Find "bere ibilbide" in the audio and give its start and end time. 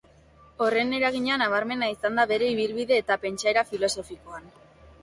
2.35-3.01